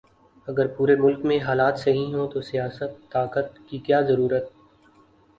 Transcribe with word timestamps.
اگر 0.47 0.67
پورے 0.67 0.95
ملک 0.95 1.25
میں 1.25 1.37
حالات 1.39 1.75
صحیح 1.79 2.13
ھوں 2.15 2.27
تو 2.33 2.41
سیاست، 2.41 2.91
طاقت، 3.11 3.47
کی 3.67 3.77
کیا 3.85 4.01
ضرورت 4.01 4.45